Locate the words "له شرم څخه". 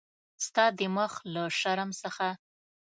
1.33-2.27